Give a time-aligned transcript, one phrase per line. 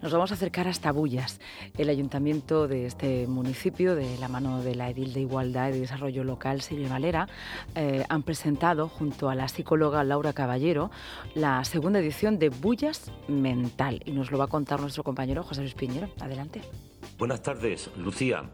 [0.00, 1.40] Nos vamos a acercar hasta Bullas.
[1.76, 6.22] El ayuntamiento de este municipio, de la mano de la Edil de Igualdad y Desarrollo
[6.22, 7.28] Local, Silvia Valera,
[7.74, 10.92] eh, han presentado, junto a la psicóloga Laura Caballero,
[11.34, 14.00] la segunda edición de Bullas Mental.
[14.04, 16.08] Y nos lo va a contar nuestro compañero José Luis Piñero.
[16.20, 16.60] Adelante.
[17.18, 18.44] Buenas tardes, Lucía.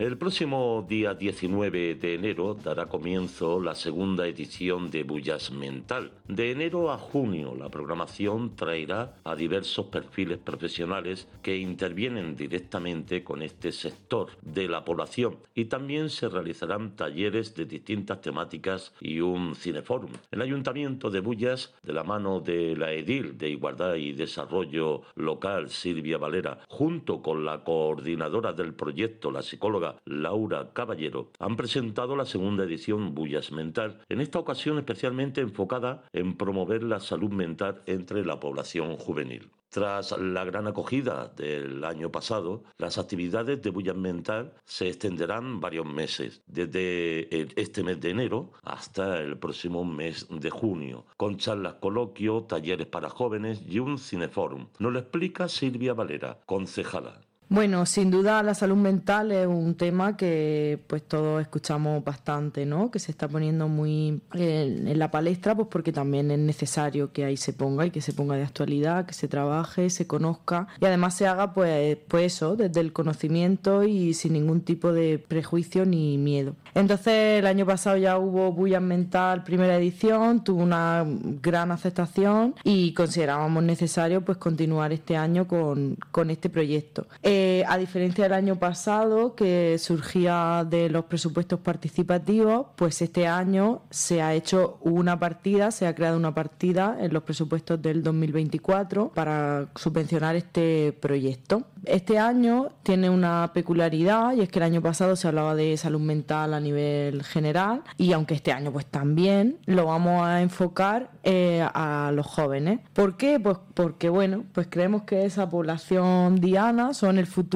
[0.00, 6.12] El próximo día 19 de enero dará comienzo la segunda edición de Bullas Mental.
[6.26, 13.42] De enero a junio la programación traerá a diversos perfiles profesionales que intervienen directamente con
[13.42, 19.54] este sector de la población y también se realizarán talleres de distintas temáticas y un
[19.54, 20.12] cineforum.
[20.30, 25.68] El Ayuntamiento de Bullas, de la mano de la Edil de Igualdad y Desarrollo Local
[25.68, 32.24] Silvia Valera, junto con la coordinadora del proyecto, la psicóloga Laura Caballero, han presentado la
[32.24, 38.24] segunda edición Bullas Mental, en esta ocasión especialmente enfocada en promover la salud mental entre
[38.24, 39.50] la población juvenil.
[39.70, 45.86] Tras la gran acogida del año pasado, las actividades de Bullas Mental se extenderán varios
[45.86, 47.28] meses, desde
[47.60, 53.10] este mes de enero hasta el próximo mes de junio, con charlas, coloquios, talleres para
[53.10, 54.66] jóvenes y un cineforum.
[54.80, 57.20] Nos lo explica Silvia Valera, concejala.
[57.52, 62.92] Bueno, sin duda la salud mental es un tema que pues todos escuchamos bastante, ¿no?
[62.92, 67.36] Que se está poniendo muy en, la palestra, pues porque también es necesario que ahí
[67.36, 71.14] se ponga y que se ponga de actualidad, que se trabaje, se conozca y además
[71.14, 76.18] se haga pues, pues eso, desde el conocimiento y sin ningún tipo de prejuicio ni
[76.18, 76.54] miedo.
[76.76, 81.04] Entonces el año pasado ya hubo Bullas Mental primera edición, tuvo una
[81.42, 87.08] gran aceptación y considerábamos necesario pues continuar este año con, con este proyecto.
[87.24, 93.82] Eh, a diferencia del año pasado, que surgía de los presupuestos participativos, pues este año
[93.90, 99.12] se ha hecho una partida, se ha creado una partida en los presupuestos del 2024
[99.14, 101.62] para subvencionar este proyecto.
[101.84, 106.00] Este año tiene una peculiaridad y es que el año pasado se hablaba de salud
[106.00, 111.66] mental a nivel general y aunque este año pues también lo vamos a enfocar eh,
[111.74, 112.80] a los jóvenes.
[112.92, 113.40] ¿Por qué?
[113.40, 117.49] Pues porque bueno, pues creemos que esa población diana son el futuro,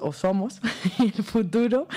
[0.00, 0.60] o somos
[0.98, 1.88] el futuro,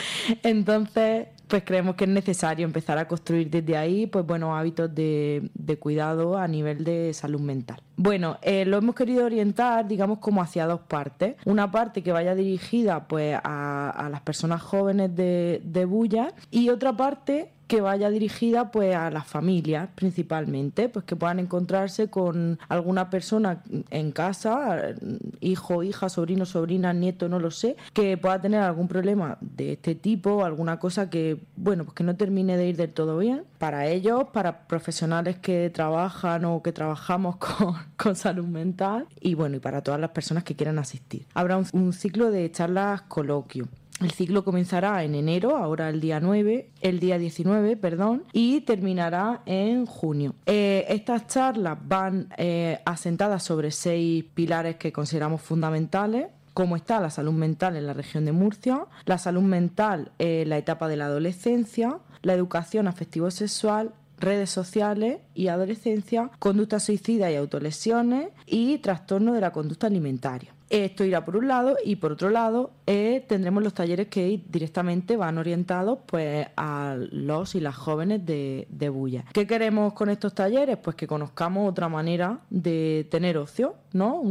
[0.43, 5.49] entonces pues creemos que es necesario empezar a construir desde ahí pues buenos hábitos de,
[5.79, 7.81] cuidado a nivel de salud mental.
[7.95, 11.35] Bueno, eh, lo hemos querido orientar, digamos, como hacia dos partes.
[11.45, 16.93] Una parte que vaya dirigida pues a, las personas jóvenes de, de Bulla y otra
[16.93, 23.09] parte que vaya dirigida pues a las familias principalmente, pues que puedan encontrarse con alguna
[23.09, 24.93] persona en casa,
[25.39, 29.95] hijo, hija, sobrino, sobrina, nieto, no lo sé, que pueda tener algún problema de este
[29.95, 33.87] tipo, alguna cosa que, bueno, pues que no termine de ir del todo bien para
[33.87, 37.37] ellos, para profesionales que trabajan o que trabajamos
[37.95, 41.25] con, salud mental y bueno, y para todas las personas que quieran asistir.
[41.33, 43.69] Habrá un, ciclo de charlas coloquio
[44.01, 49.43] el ciclo comenzará en enero, ahora el día 9, el día 19, perdón, y terminará
[49.45, 50.35] en junio.
[50.45, 57.09] Eh, estas charlas van eh, asentadas sobre seis pilares que consideramos fundamentales cómo está la
[57.09, 61.05] salud mental en la región de Murcia, la salud mental en la etapa de la
[61.05, 69.41] adolescencia, la educación afectivo-sexual, redes sociales y adolescencia, conducta suicida y autolesiones y trastorno de
[69.41, 70.55] la conducta alimentaria.
[70.73, 75.15] Esto irá por un lado y por otro lado eh, tendremos los talleres que directamente
[75.15, 79.23] van orientados pues a los y las jóvenes de, de Bulla.
[79.33, 80.77] ¿Qué queremos con estos talleres?
[80.77, 84.23] Pues que conozcamos otra manera de tener ocio, ¿no?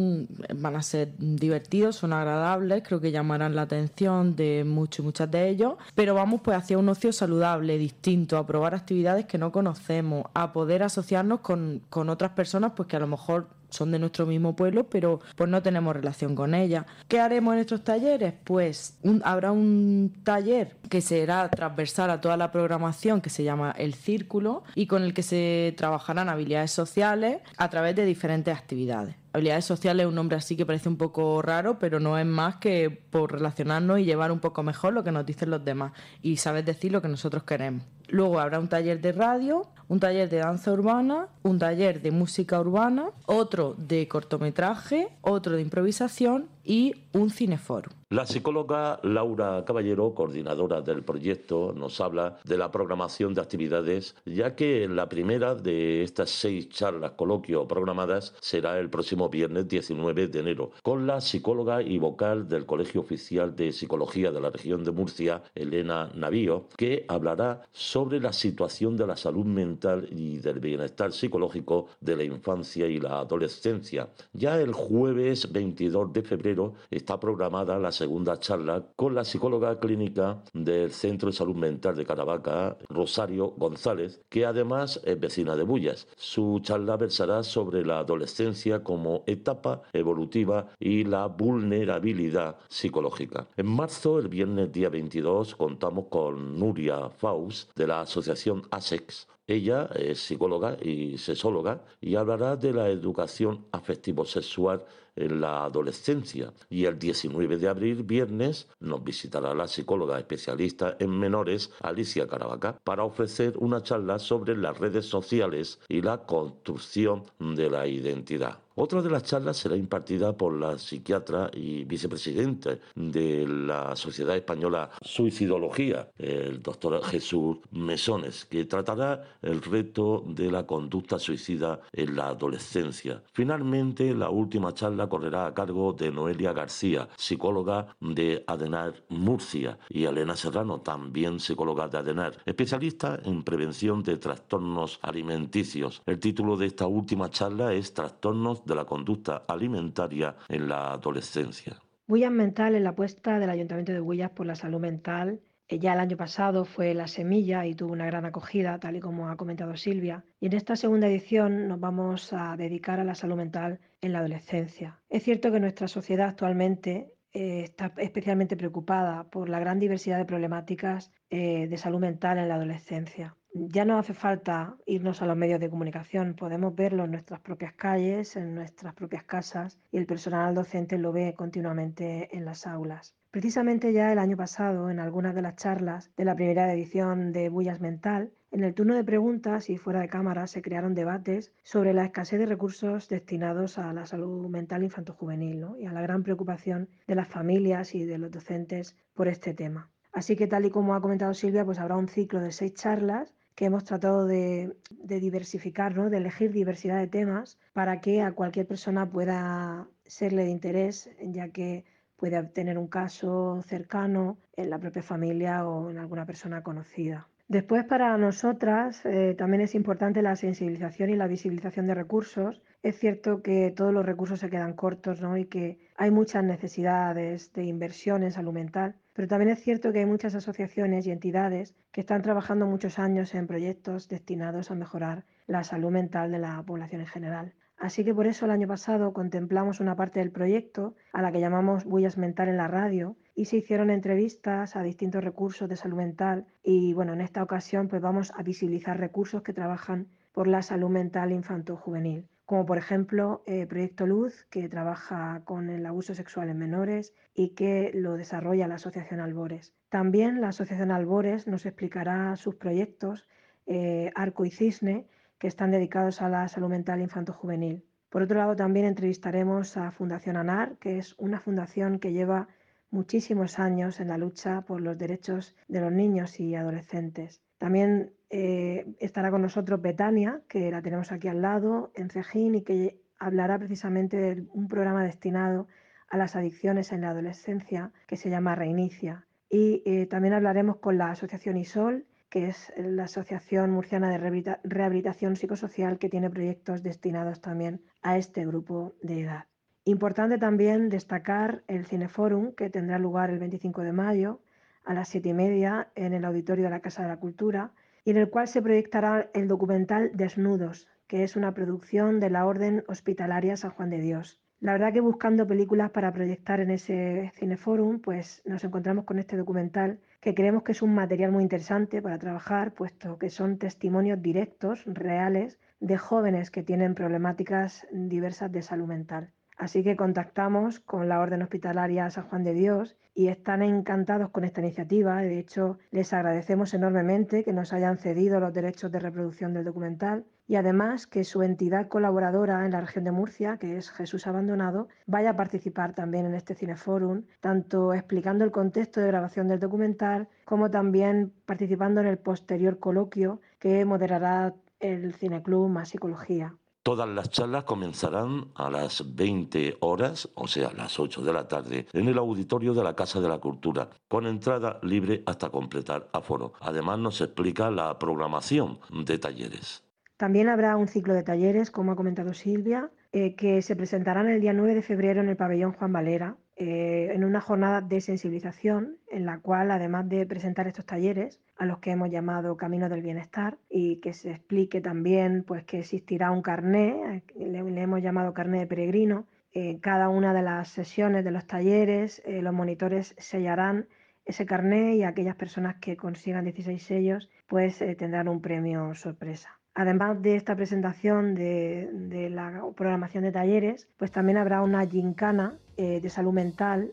[0.56, 5.30] van a ser divertidos, son agradables, creo que llamarán la atención de muchos y muchas
[5.30, 9.52] de ellos, pero vamos pues hacia un ocio saludable, distinto, a probar actividades que no
[9.52, 13.98] conocemos, a poder asociarnos con, con otras personas pues que a lo mejor son de
[13.98, 16.86] nuestro mismo pueblo, pero pues no tenemos relación con ellas.
[17.08, 18.34] ¿Qué haremos en estos talleres?
[18.44, 23.94] Pues habrá un taller que será transversal a toda la programación que se llama El
[23.94, 29.16] Círculo y con el que se trabajarán habilidades sociales a través de diferentes actividades.
[29.34, 32.56] Habilidades sociales es un nombre así que parece un poco raro, pero no es más
[32.56, 36.36] que por relacionarnos y llevar un poco mejor lo que nos dicen los demás y
[36.36, 37.82] saber decir lo que nosotros queremos.
[38.08, 42.58] Luego habrá un taller de radio, un taller de danza urbana, un taller de música
[42.58, 47.90] urbana, otro de cortometraje, otro de improvisación y un cineforo.
[48.12, 54.54] La psicóloga Laura Caballero, coordinadora del proyecto, nos habla de la programación de actividades, ya
[54.54, 60.40] que la primera de estas seis charlas coloquio programadas será el próximo viernes 19 de
[60.40, 64.90] enero, con la psicóloga y vocal del Colegio Oficial de Psicología de la región de
[64.90, 71.12] Murcia, Elena Navío, que hablará sobre la situación de la salud mental y del bienestar
[71.12, 74.10] psicológico de la infancia y la adolescencia.
[74.34, 76.51] Ya el jueves 22 de febrero
[76.90, 82.04] está programada la segunda charla con la psicóloga clínica del Centro de Salud Mental de
[82.04, 86.08] Caravaca, Rosario González, que además es vecina de Bullas.
[86.16, 93.46] Su charla versará sobre la adolescencia como etapa evolutiva y la vulnerabilidad psicológica.
[93.56, 99.88] En marzo, el viernes día 22, contamos con Nuria Faust de la Asociación ASEX, ella
[99.94, 104.84] es psicóloga y sexóloga y hablará de la educación afectivo-sexual
[105.16, 106.52] en la adolescencia.
[106.70, 112.78] Y el 19 de abril, viernes, nos visitará la psicóloga especialista en menores, Alicia Caravaca,
[112.84, 118.61] para ofrecer una charla sobre las redes sociales y la construcción de la identidad.
[118.74, 124.90] Otra de las charlas será impartida por la psiquiatra y vicepresidente de la Sociedad Española
[125.02, 132.28] Suicidología, el doctor Jesús Mesones, que tratará el reto de la conducta suicida en la
[132.28, 133.22] adolescencia.
[133.32, 140.04] Finalmente, la última charla correrá a cargo de Noelia García, psicóloga de Adenar Murcia, y
[140.04, 146.00] Elena Serrano, también psicóloga de Adenar, especialista en prevención de trastornos alimenticios.
[146.06, 151.80] El título de esta última charla es Trastornos de la conducta alimentaria en la adolescencia.
[152.08, 155.40] Huellas Mental es la apuesta del Ayuntamiento de Huellas por la salud mental.
[155.68, 159.30] Ya el año pasado fue la semilla y tuvo una gran acogida, tal y como
[159.30, 160.24] ha comentado Silvia.
[160.38, 164.18] Y en esta segunda edición nos vamos a dedicar a la salud mental en la
[164.18, 165.00] adolescencia.
[165.08, 170.26] Es cierto que nuestra sociedad actualmente eh, está especialmente preocupada por la gran diversidad de
[170.26, 175.36] problemáticas eh, de salud mental en la adolescencia ya no hace falta irnos a los
[175.36, 180.06] medios de comunicación, podemos verlo en nuestras propias calles, en nuestras propias casas y el
[180.06, 183.14] personal docente lo ve continuamente en las aulas.
[183.30, 187.50] Precisamente ya el año pasado, en algunas de las charlas de la primera edición de
[187.50, 191.92] Bullas Mental, en el turno de preguntas y fuera de cámara se crearon debates sobre
[191.92, 196.88] la escasez de recursos destinados a la salud mental infanto-juvenil y a la gran preocupación
[197.06, 199.90] de las familias y de los docentes por este tema.
[200.12, 203.34] Así que tal y como ha comentado Silvia, pues habrá un ciclo de seis charlas
[203.54, 209.08] que hemos tratado de, diversificar, de elegir diversidad de temas para que a cualquier persona
[209.08, 211.84] pueda serle de interés, ya que
[212.16, 217.28] puede tener un caso cercano en la propia familia o en alguna persona conocida.
[217.52, 222.62] Después, para nosotras, eh, también es importante la sensibilización y la visibilización de recursos.
[222.82, 227.64] Es cierto que todos los recursos se quedan cortos y que hay muchas necesidades de
[227.64, 232.00] inversión en salud mental pero también es cierto que hay muchas asociaciones y entidades que
[232.00, 237.02] están trabajando muchos años en proyectos destinados a mejorar la salud mental de la población
[237.02, 237.52] en general.
[237.82, 241.40] Así que por eso el año pasado contemplamos una parte del proyecto a la que
[241.40, 245.96] llamamos Bullas Mental en la radio y se hicieron entrevistas a distintos recursos de salud
[245.96, 250.62] mental y bueno, en esta ocasión pues vamos a visibilizar recursos que trabajan por la
[250.62, 256.50] salud mental infanto-juvenil como por ejemplo eh, Proyecto Luz, que trabaja con el abuso sexual
[256.50, 259.72] en menores y que lo desarrolla la Asociación Albores.
[259.88, 263.26] También la Asociación Albores nos explicará sus proyectos
[263.66, 265.06] eh, Arco y Cisne,
[265.42, 267.84] que están dedicados a la salud mental infanto-juvenil.
[268.10, 272.46] Por otro lado, también entrevistaremos a Fundación ANAR, que es una fundación que lleva
[272.92, 277.42] muchísimos años en la lucha por los derechos de los niños y adolescentes.
[277.58, 282.62] También eh, estará con nosotros Betania, que la tenemos aquí al lado, en Cejín, y
[282.62, 285.66] que hablará precisamente de un programa destinado
[286.08, 289.26] a las adicciones en la adolescencia que se llama Reinicia.
[289.50, 295.36] Y eh, también hablaremos con la Asociación ISOL, que es la Asociación Murciana de Rehabilitación
[295.36, 299.44] Psicosocial, que tiene proyectos destinados también a este grupo de edad.
[299.84, 304.40] Importante también destacar el Cineforum, que tendrá lugar el 25 de mayo
[304.82, 307.72] a las siete y media en el auditorio de la Casa de la Cultura,
[308.02, 312.46] y en el cual se proyectará el documental Desnudos, que es una producción de la
[312.46, 314.40] Orden Hospitalaria San Juan de Dios.
[314.62, 319.36] La verdad que buscando películas para proyectar en ese cineforum, pues nos encontramos con este
[319.36, 324.22] documental que creemos que es un material muy interesante para trabajar, puesto que son testimonios
[324.22, 329.32] directos, reales, de jóvenes que tienen problemáticas diversas de salud mental.
[329.62, 334.42] Así que contactamos con la Orden Hospitalaria San Juan de Dios y están encantados con
[334.42, 335.22] esta iniciativa.
[335.22, 340.24] De hecho, les agradecemos enormemente que nos hayan cedido los derechos de reproducción del documental
[340.48, 344.88] y además que su entidad colaboradora en la región de Murcia, que es Jesús Abandonado,
[345.06, 350.28] vaya a participar también en este Cineforum, tanto explicando el contexto de grabación del documental
[350.44, 356.56] como también participando en el posterior coloquio que moderará el Cineclub Más Psicología.
[356.82, 361.86] Todas las charlas comenzarán a las 20 horas, o sea, las 8 de la tarde,
[361.92, 366.54] en el auditorio de la Casa de la Cultura, con entrada libre hasta completar aforo.
[366.58, 369.84] Además, nos explica la programación de talleres.
[370.16, 374.40] También habrá un ciclo de talleres, como ha comentado Silvia, eh, que se presentarán el
[374.40, 378.98] día 9 de febrero en el pabellón Juan Valera eh, en una jornada de sensibilización
[379.10, 383.02] en la cual, además de presentar estos talleres, a los que hemos llamado Camino del
[383.02, 388.60] Bienestar, y que se explique también pues, que existirá un carné, le, hemos llamado carné
[388.60, 393.88] de peregrino, en cada una de las sesiones de los talleres, eh, los monitores sellarán
[394.24, 399.58] ese carné y aquellas personas que consigan 16 sellos, pues eh, tendrán un premio sorpresa.
[399.74, 406.00] Además de esta presentación de, la programación de talleres, pues también habrá una gincana eh,
[406.00, 406.90] de salud mental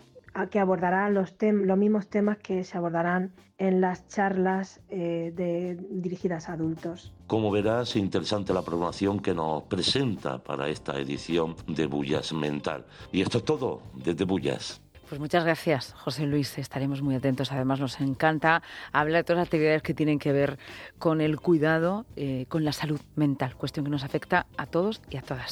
[0.47, 6.53] que abordará los, los, mismos temas que se abordarán en las charlas eh, dirigidas a
[6.53, 7.13] adultos.
[7.27, 12.85] Como verás, interesante la programación que nos presenta para esta edición de Bullas Mental.
[13.11, 14.81] Y esto es todo desde Bullas.
[15.09, 16.59] Pues muchas gracias, José Luis.
[16.59, 17.51] Estaremos muy atentos.
[17.51, 18.61] Además, nos encanta
[18.91, 20.59] hablar de todas las actividades que tienen que ver
[20.99, 25.17] con el cuidado, eh, con la salud mental, cuestión que nos afecta a todos y
[25.17, 25.47] a todas.